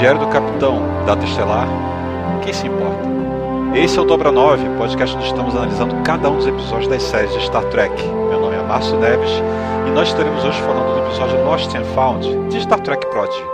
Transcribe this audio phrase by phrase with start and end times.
[0.00, 1.68] Diário do Capitão, Data Estelar,
[2.42, 3.02] quem se importa?
[3.74, 7.30] Esse é o Dobra 9, podcast onde estamos analisando cada um dos episódios das séries
[7.34, 8.02] de Star Trek.
[8.02, 9.30] Meu nome é Márcio Neves
[9.86, 13.44] e nós estaremos hoje falando do episódio Lost and Found de Star Trek Prodigy.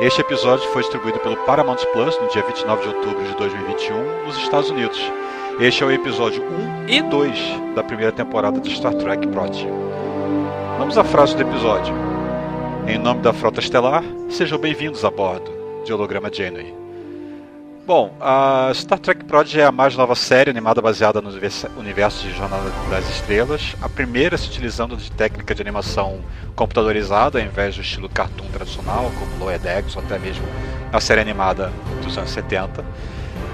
[0.00, 4.38] Este episódio foi distribuído pelo Paramount Plus no dia 29 de outubro de 2021 nos
[4.38, 5.12] Estados Unidos.
[5.60, 6.42] Este é o episódio
[6.88, 9.68] 1 e 2 da primeira temporada de Star Trek Prodigy.
[10.78, 11.94] Vamos à frase do episódio.
[12.88, 15.53] Em nome da Frota Estelar, sejam bem-vindos a bordo
[15.84, 16.74] de Holograma Janeway.
[17.86, 21.28] Bom, a Star Trek Prodigy é a mais nova série animada baseada no
[21.78, 26.20] universo de Jornada das Estrelas, a primeira se utilizando de técnica de animação
[26.56, 30.46] computadorizada ao invés do estilo cartoon tradicional, como Lower Decks ou até mesmo
[30.90, 31.70] a série animada
[32.02, 32.82] dos anos 70.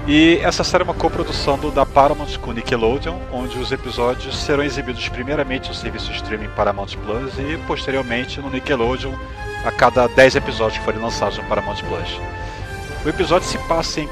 [0.07, 4.63] E essa série é uma coprodução do, da Paramount com Nickelodeon, onde os episódios serão
[4.63, 9.13] exibidos primeiramente no serviço streaming Paramount Plus e posteriormente no Nickelodeon
[9.65, 12.19] a cada 10 episódios que forem lançados no Paramount Plus.
[13.05, 14.09] O episódio se passa em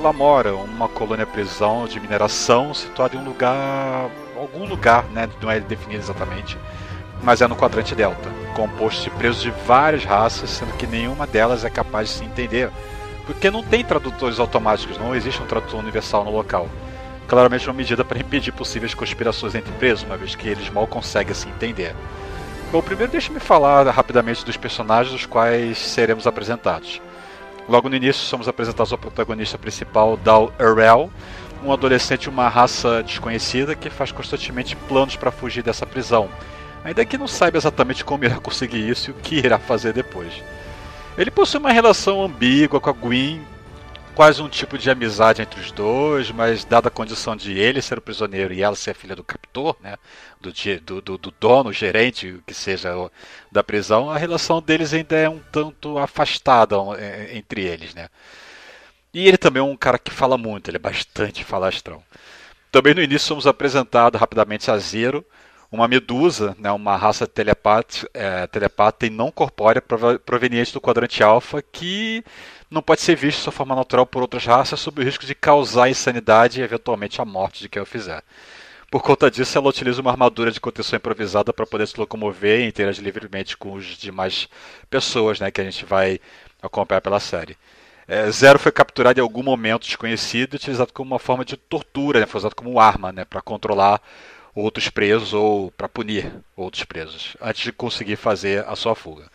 [0.00, 4.08] Lamora, uma colônia prisão de mineração situada em um lugar.
[4.36, 5.28] algum lugar, né?
[5.42, 6.56] Não é definido exatamente,
[7.22, 11.64] mas é no quadrante Delta, composto de presos de várias raças, sendo que nenhuma delas
[11.64, 12.70] é capaz de se entender.
[13.26, 16.68] Porque não tem tradutores automáticos, não existe um tradutor universal no local.
[17.26, 21.34] Claramente uma medida para impedir possíveis conspirações entre presos, uma vez que eles mal conseguem
[21.34, 21.96] se entender.
[22.74, 27.00] Bom, primeiro deixe-me falar rapidamente dos personagens dos quais seremos apresentados.
[27.68, 31.08] Logo no início somos apresentados ao protagonista principal, Dal Errel,
[31.62, 36.28] um adolescente de uma raça desconhecida que faz constantemente planos para fugir dessa prisão,
[36.84, 40.32] ainda que não saiba exatamente como irá conseguir isso e o que irá fazer depois.
[41.16, 43.40] Ele possui uma relação ambígua com a Gwen,
[44.14, 47.98] quase um tipo de amizade entre os dois, mas dada a condição de ele ser
[47.98, 49.96] o prisioneiro e ela ser a filha do captor, né,
[50.40, 53.10] do, do, do, do dono, gerente, que seja
[53.50, 58.08] da prisão, a relação deles ainda é um tanto afastada é, entre eles, né.
[59.12, 62.02] E ele também é um cara que fala muito, ele é bastante falastrão.
[62.70, 65.24] Também no início somos apresentados rapidamente a Zero,
[65.74, 67.28] uma medusa, né, uma raça
[68.14, 69.82] é, telepata e não corpórea
[70.24, 72.24] proveniente do quadrante alfa que
[72.70, 75.34] não pode ser visto de sua forma natural por outras raças sob o risco de
[75.34, 78.22] causar insanidade e eventualmente a morte de quem o fizer.
[78.90, 82.68] Por conta disso, ela utiliza uma armadura de contenção improvisada para poder se locomover e
[82.68, 84.48] interagir livremente com os demais
[84.88, 86.20] pessoas né, que a gente vai
[86.62, 87.56] acompanhar pela série.
[88.06, 92.20] É, Zero foi capturado em algum momento desconhecido e utilizado como uma forma de tortura,
[92.20, 94.00] né, foi usado como arma né, para controlar
[94.54, 99.30] outros presos ou para punir outros presos, antes de conseguir fazer a sua fuga.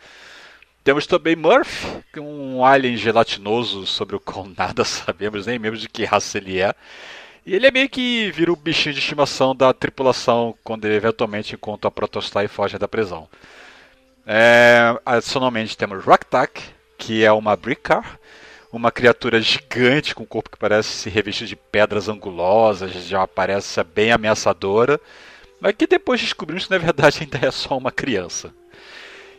[0.82, 5.88] Temos também Murph, é um alien gelatinoso sobre o qual nada sabemos, nem mesmo de
[5.88, 6.74] que raça ele é.
[7.44, 11.54] E ele é meio que vira o bichinho de estimação da tripulação quando ele eventualmente
[11.54, 13.28] encontra a Protostar e foge da prisão.
[14.26, 16.62] É, adicionalmente temos Raktak,
[16.96, 18.19] que é uma Brickar,
[18.72, 23.82] uma criatura gigante com um corpo que parece se revestir de pedras angulosas, já parece
[23.82, 25.00] bem ameaçadora,
[25.60, 28.54] mas que depois descobrimos que na verdade ainda é só uma criança.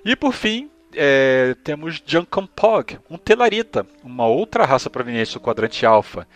[0.03, 6.27] E por fim, é, temos Junkampog, um Telarita, uma outra raça proveniente do quadrante Alpha.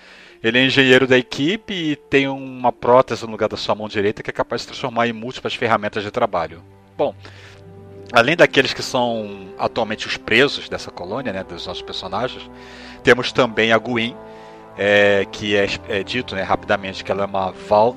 [0.44, 4.22] Ele é engenheiro da equipe e tem uma prótese no lugar da sua mão direita
[4.22, 6.64] que é capaz de transformar em múltiplas ferramentas de trabalho.
[6.96, 7.16] Bom,
[8.12, 12.50] além daqueles que são atualmente os presos dessa colônia, né, dos nossos personagens,
[13.04, 14.16] temos também a Gwyn,
[14.78, 17.96] é, que é, é, dito né, rapidamente que ela é uma Val,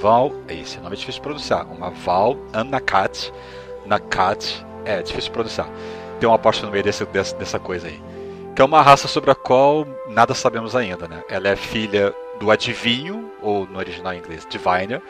[0.00, 3.32] Val esse nome é difícil de pronunciar, uma Val Anakat,
[3.86, 5.68] Nakat, é difícil pronunciar.
[6.18, 8.00] Tem uma aposta no meio desse, dessa, dessa coisa aí.
[8.54, 11.22] Que é uma raça sobre a qual nada sabemos ainda, né?
[11.28, 15.02] Ela é filha do adivinho, ou no original em inglês, Diviner,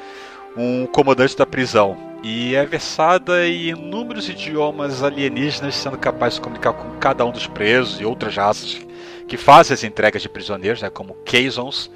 [0.57, 1.97] um comandante da prisão.
[2.23, 7.47] E é versada em inúmeros idiomas alienígenas, sendo capaz de comunicar com cada um dos
[7.47, 8.79] presos e outras raças
[9.27, 11.91] que fazem as entregas de prisioneiros, né, como Kazons,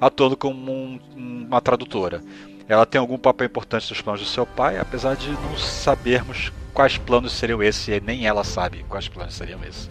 [0.00, 2.20] atuando como um, uma tradutora.
[2.68, 6.98] Ela tem algum papel importante nos planos do seu pai, apesar de não sabermos quais
[6.98, 9.90] planos seriam esses, e nem ela sabe quais planos seriam esses.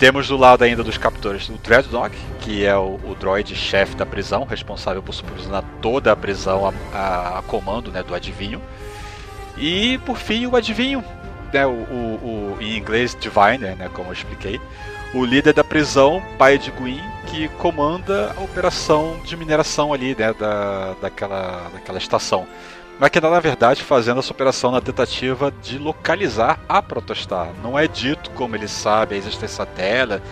[0.00, 4.44] Temos do lado ainda dos captores o Dreadnought, que é o, o droid-chefe da prisão,
[4.44, 8.62] responsável por supervisionar toda a prisão a, a, a, comando né, do adivinho.
[9.58, 11.04] E por fim o adivinho,
[11.52, 14.58] né, o, o, o em inglês Diviner, né, como eu expliquei,
[15.12, 20.32] o líder da prisão, pai de Gwyn, que comanda a operação de mineração ali, né,
[20.32, 22.46] da, daquela, daquela estação.
[23.00, 27.48] Mas que na verdade fazendo essa operação na tentativa de localizar a Protostar.
[27.62, 30.22] Não é dito como ele sabe a existência dela,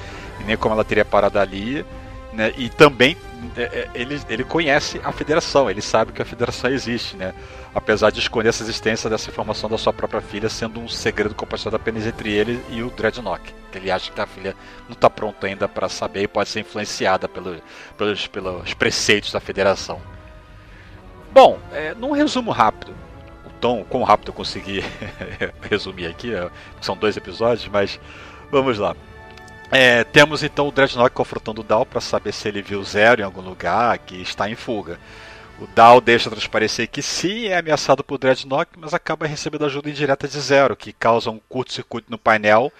[0.44, 1.82] nem como ela teria parado ali.
[2.31, 2.53] Né?
[2.59, 3.17] E também
[3.56, 7.32] é, é, ele, ele conhece a federação, ele sabe que a federação existe, né?
[7.75, 11.76] apesar de esconder essa existência dessa informação da sua própria filha sendo um segredo compartilhado
[11.76, 13.55] apenas entre ele e o Dreadnought.
[13.73, 14.55] Ele acha que a filha
[14.87, 17.56] não está pronta ainda para saber e pode ser influenciada pelo,
[17.97, 20.18] pelos, pelos preceitos da federação.
[21.40, 22.93] Bom, é, num resumo rápido,
[23.46, 24.82] o tom, quão rápido eu consegui
[25.70, 26.50] resumir aqui, é,
[26.81, 28.00] são dois episódios, mas
[28.50, 28.96] vamos lá.
[29.70, 33.25] É, temos então o Dreadnought confrontando o Dal para saber se ele viu Zero em
[33.25, 34.99] algum lugar que está em fuga.
[35.61, 40.26] O Dal deixa transparecer que sim, é ameaçado por Dreadnought, mas acaba recebendo ajuda indireta
[40.26, 42.73] de Zero, que causa um curto-circuito no painel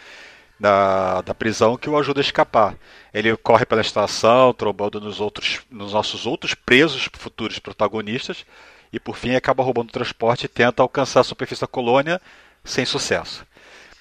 [0.59, 2.75] da, da prisão que o ajuda a escapar.
[3.13, 8.45] Ele corre pela estação, trombando nos, outros, nos nossos outros presos futuros protagonistas,
[8.93, 12.21] e por fim acaba roubando o transporte e tenta alcançar a superfície da colônia
[12.65, 13.47] sem sucesso.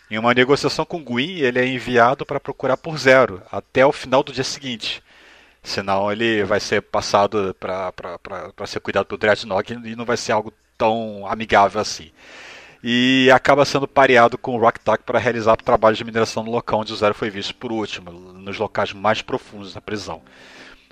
[0.09, 4.23] Em uma negociação com Gwyn, ele é enviado para procurar por Zero até o final
[4.23, 5.03] do dia seguinte.
[5.61, 7.91] Senão ele vai ser passado para
[8.65, 12.09] ser cuidado pelo Dreadnought e não vai ser algo tão amigável assim.
[12.83, 16.81] E acaba sendo pareado com o Rock Talk para realizar trabalho de mineração no local
[16.81, 20.21] onde o Zero foi visto por último, nos locais mais profundos da prisão.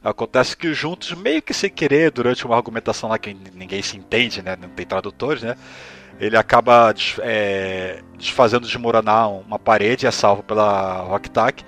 [0.04, 4.42] Acontece que juntos, meio que sem querer, durante uma argumentação lá que ninguém se entende,
[4.42, 4.56] né?
[4.56, 5.56] não tem tradutores, né?
[6.20, 11.64] ele acaba é, desfazendo desmoronar uma parede, é salvo pela Rock Talk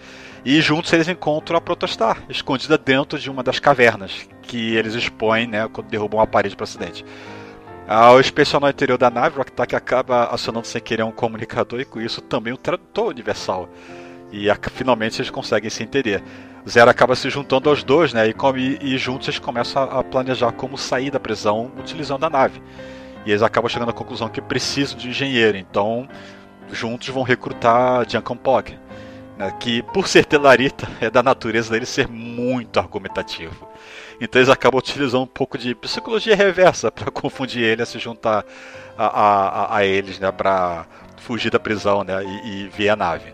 [0.45, 5.47] e juntos eles encontram a Protostar, escondida dentro de uma das cavernas que eles expõem
[5.47, 7.03] né, quando derrubam a parede para o acidente.
[7.87, 11.85] Ao inspecionar o interior da nave, o Raktak acaba acionando sem querer um comunicador e
[11.85, 13.69] com isso também um tradutor universal.
[14.29, 16.21] E a, finalmente eles conseguem se entender.
[16.67, 18.27] Zero acaba se juntando aos dois, né?
[18.27, 22.29] E, come, e juntos eles começam a, a, planejar como sair da prisão utilizando a
[22.29, 22.61] nave.
[23.25, 25.57] E eles acabam chegando à conclusão que precisam de engenheiro.
[25.57, 26.09] Então,
[26.69, 28.77] juntos vão recrutar Junkan Pog
[29.59, 33.67] que por ser telarita é da natureza dele ser muito argumentativo.
[34.19, 38.43] Então eles acabam utilizando um pouco de psicologia reversa para confundir ele a se juntar
[38.97, 40.85] a, a, a eles, né, para
[41.17, 43.33] fugir da prisão né, e, e ver a nave.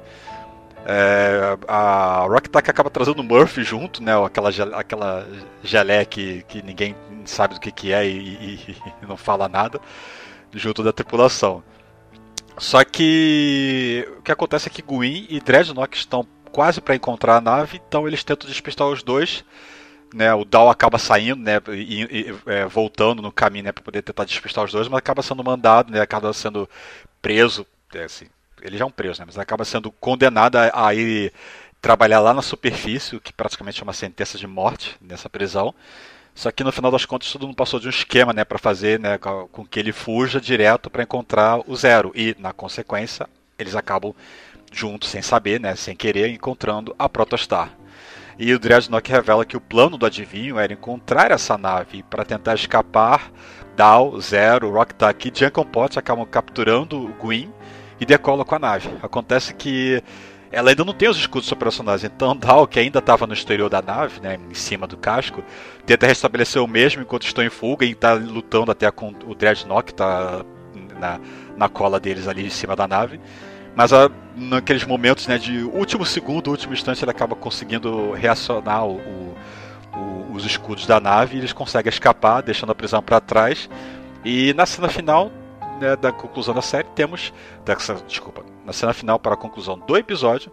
[0.86, 4.12] É, a Rocktack acaba trazendo o Murphy junto, né?
[4.26, 5.28] Aquela, aquela
[5.64, 6.94] gelé que, que ninguém
[7.26, 9.80] sabe do que, que é e, e, e não fala nada,
[10.54, 11.64] junto da tripulação.
[12.58, 17.42] Só que o que acontece é que Gwyn e Dreadnought estão quase para encontrar a
[17.42, 19.44] nave, então eles tentam despistar os dois.
[20.14, 24.04] Né, o Dal acaba saindo, né, e, e é, voltando no caminho, né, para poder
[24.04, 26.70] tentar despistar os dois, mas acaba sendo mandado, né, acaba sendo
[27.20, 28.28] preso, é, assim,
[28.62, 31.34] ele já é um preso, né, mas acaba sendo condenado a, a ir
[31.82, 35.74] trabalhar lá na superfície, o que praticamente é uma sentença de morte nessa prisão.
[36.36, 39.00] Só que no final das contas todo mundo passou de um esquema, né, para fazer,
[39.00, 44.14] né, com que ele fuja direto para encontrar o Zero e na consequência eles acabam
[44.72, 47.78] juntos sem saber, né, sem querer encontrando a Protostar.
[48.38, 52.56] E o Dreadnought revela que o plano do adivinho era encontrar essa nave para tentar
[52.56, 53.32] escapar.
[53.76, 57.52] Dal, Zero, Rocktack e Junkan Pot acabam capturando o Gwyn
[58.00, 58.90] e decolam com a nave.
[59.02, 60.04] Acontece que
[60.54, 62.04] ela ainda não tem os escudos operacionais.
[62.04, 65.44] Então, Dal, que ainda estava no exterior da nave, né, em cima do casco,
[65.86, 69.86] tenta restabelecer o mesmo enquanto estão em fuga e está lutando até com o Dreadnought,
[69.86, 70.46] que está
[71.00, 71.20] na,
[71.58, 73.20] na cola deles ali em cima da nave.
[73.76, 79.36] Mas a, naqueles momentos né, de último segundo, último instante, ele acaba conseguindo reacionar o,
[79.96, 83.68] o, os escudos da nave e eles conseguem escapar, deixando a prisão para trás.
[84.24, 85.32] E na cena final
[85.84, 87.34] né, da conclusão da série, temos.
[88.08, 90.52] Desculpa, na cena final, para a conclusão do episódio,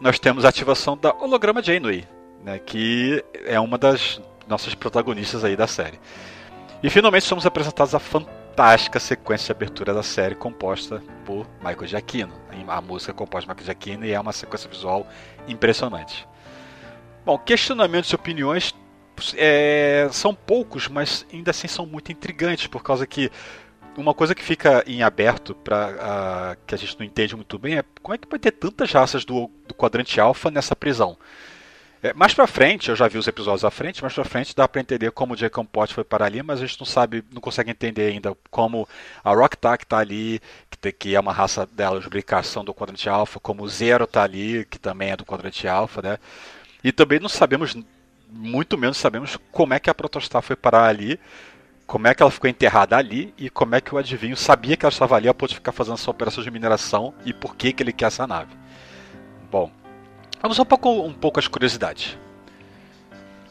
[0.00, 2.06] nós temos a ativação da holograma Janeway,
[2.44, 5.98] né, que é uma das nossas protagonistas aí da série.
[6.82, 12.32] E finalmente somos apresentados a fantástica sequência de abertura da série composta por Michael Giacchino.
[12.68, 15.06] A música é composta por Michael Giacchino e é uma sequência visual
[15.48, 16.26] impressionante.
[17.26, 18.74] Bom, questionamentos e opiniões
[19.36, 23.30] é, são poucos, mas ainda assim são muito intrigantes, por causa que
[23.96, 27.78] uma coisa que fica em aberto para uh, que a gente não entende muito bem
[27.78, 31.16] é como é que pode ter tantas raças do, do quadrante alfa nessa prisão.
[32.00, 34.68] É, mais pra frente, eu já vi os episódios à frente, mais pra frente dá
[34.68, 37.40] pra entender como o Jacob Pot foi para ali, mas a gente não sabe, não
[37.40, 38.88] consegue entender ainda como
[39.24, 40.40] a Rock Tack tá ali,
[40.70, 44.22] que, que é uma raça dela de lubricação do quadrante alfa, como o Zero tá
[44.22, 46.18] ali, que também é do quadrante alfa, né?
[46.84, 47.76] E também não sabemos,
[48.30, 51.18] muito menos sabemos como é que a Protostar foi parar ali,
[51.88, 54.84] como é que ela ficou enterrada ali e como é que o adivinho sabia que
[54.84, 57.72] ela estava ali a ponto de ficar fazendo essa operação de mineração e por que,
[57.72, 58.54] que ele quer essa nave.
[59.50, 59.70] Bom,
[60.42, 62.18] vamos um pouco, um pouco as curiosidades.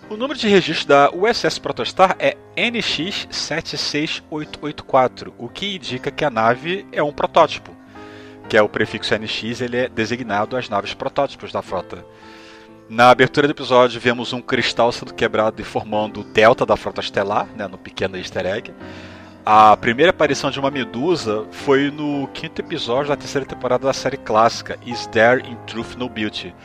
[0.08, 6.86] O número de registro da USS Protostar é NX76884, o que indica que a nave
[6.91, 7.75] é um protótipo,
[8.48, 12.06] que é o prefixo NX, ele é designado às naves protótipos da frota.
[12.89, 17.01] Na abertura do episódio, vemos um cristal sendo quebrado e formando o delta da frota
[17.01, 18.74] estelar, né, no pequeno easter egg.
[19.46, 24.15] A primeira aparição de uma medusa foi no quinto episódio da terceira temporada da série
[24.15, 26.56] clássica Is There in Truth No Beauty,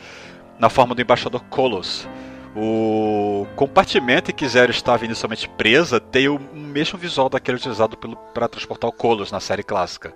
[0.57, 2.07] na forma do embaixador Kolos.
[2.55, 7.97] O compartimento em que Zero estava inicialmente presa tem o mesmo visual daquele utilizado
[8.33, 10.15] para transportar o Kolos na série clássica.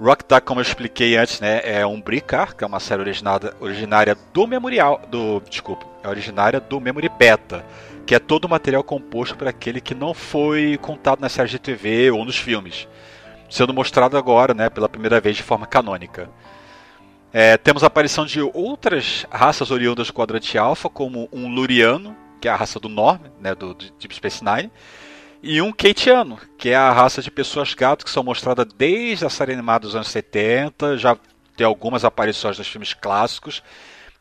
[0.00, 3.54] Rock Duck, como eu expliquei antes, né, é um Bricar, que é uma série originada,
[3.60, 7.62] originária do Memorial, do, desculpa, é originária do Memory Beta,
[8.06, 11.58] que é todo o material composto por aquele que não foi contado na série de
[11.58, 12.88] TV ou nos filmes,
[13.50, 16.30] sendo mostrado agora, né, pela primeira vez de forma canônica.
[17.30, 22.48] É, temos a aparição de outras raças oriundas do quadrante alfa, como um Luriano, que
[22.48, 24.70] é a raça do Norm, né, do Deep Space Nine,
[25.42, 29.30] e um Keitiano, que é a raça de pessoas gato que são mostradas desde a
[29.30, 31.16] série animada dos anos 70, já
[31.56, 33.62] tem algumas aparições nos filmes clássicos,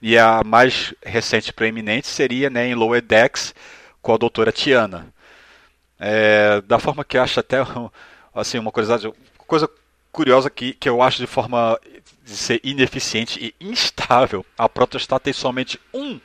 [0.02, 3.54] e a mais recente preeminente seria né, em Lower Decks
[4.02, 5.14] com a doutora Tiana.
[6.00, 7.58] É, da forma que eu acho até
[8.34, 9.14] assim, uma curiosidade,
[9.46, 9.70] coisa
[10.12, 11.78] curiosa que, que eu acho de forma
[12.24, 16.20] de ser ineficiente e instável, a Protostar tem somente um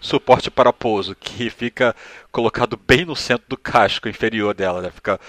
[0.00, 1.94] suporte para pouso, que fica
[2.32, 4.80] colocado bem no centro do casco inferior dela.
[4.80, 4.90] Né?
[4.90, 5.20] Fica,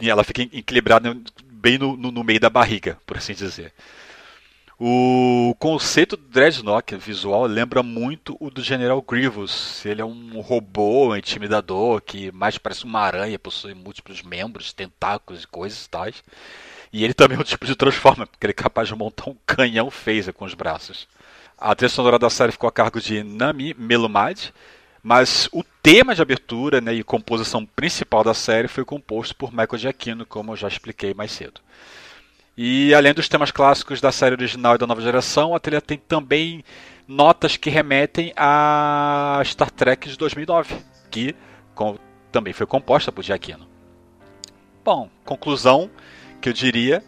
[0.00, 3.72] ela fica equilibrada bem no, no, no, meio da barriga, por assim dizer.
[4.78, 9.84] O conceito do Dreadnought visual lembra muito o do General Grievous.
[9.86, 15.46] Ele é um robô intimidador que mais parece uma aranha, possui múltiplos membros, tentáculos e
[15.46, 16.24] coisas tais.
[16.92, 19.36] E ele também é um tipo de Transformer, porque ele é capaz de montar um
[19.46, 21.06] canhão phaser com os braços.
[21.64, 24.52] A trilha sonora da série ficou a cargo de Nami Melumad,
[25.00, 29.78] mas o tema de abertura né, e composição principal da série foi composto por Michael
[29.78, 31.60] Giacchino, como eu já expliquei mais cedo.
[32.56, 35.98] E além dos temas clássicos da série original e da nova geração, a trilha tem
[35.98, 36.64] também
[37.06, 40.74] notas que remetem a Star Trek de 2009,
[41.12, 41.32] que
[42.32, 43.68] também foi composta por Giacchino.
[44.84, 45.88] Bom, conclusão
[46.40, 47.04] que eu diria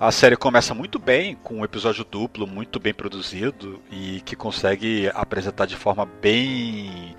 [0.00, 5.10] a série começa muito bem, com um episódio duplo, muito bem produzido e que consegue
[5.14, 7.14] apresentar de forma bem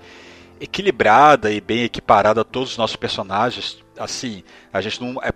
[0.60, 3.80] equilibrada e bem equiparada todos os nossos personagens.
[3.96, 5.30] Assim, a gente não, é,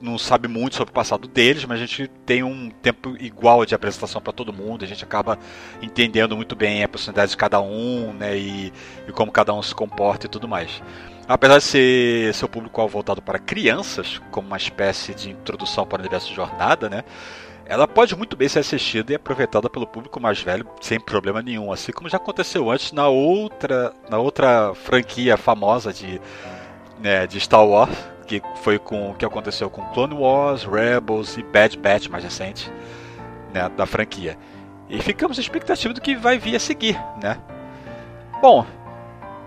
[0.00, 3.76] não sabe muito sobre o passado deles, mas a gente tem um tempo igual de
[3.76, 4.84] apresentação para todo mundo.
[4.84, 5.38] A gente acaba
[5.80, 8.72] entendendo muito bem a personalidade de cada um, né, e,
[9.06, 10.82] e como cada um se comporta e tudo mais.
[11.28, 16.00] Apesar de ser seu público voltado para crianças, como uma espécie de introdução para o
[16.00, 17.04] universo de jornada, né?
[17.66, 21.70] Ela pode muito bem ser assistida e aproveitada pelo público mais velho sem problema nenhum,
[21.70, 26.18] assim como já aconteceu antes na outra, na outra franquia famosa de,
[26.98, 27.94] né, de Star Wars,
[28.26, 32.72] que foi com que aconteceu com Clone Wars, Rebels e Bad Batch mais recente,
[33.52, 34.38] né, da franquia.
[34.88, 37.36] E ficamos na expectativa do que vai vir a seguir, né?
[38.40, 38.64] Bom,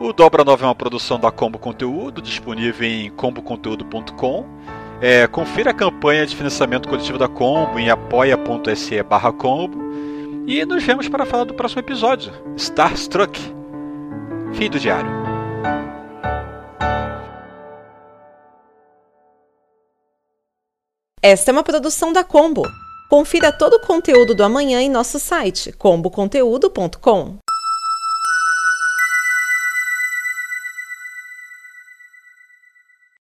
[0.01, 4.46] o Dobra 9 é uma produção da Combo Conteúdo, disponível em comboconteúdo.com.
[5.00, 9.77] É, confira a campanha de financiamento coletivo da Combo em apoia.se barra Combo.
[10.48, 13.39] E nos vemos para falar do próximo episódio, Starstruck.
[14.53, 15.10] Fim do diário.
[21.22, 22.63] Esta é uma produção da Combo.
[23.08, 27.38] Confira todo o conteúdo do amanhã em nosso site comboconteúdo.com.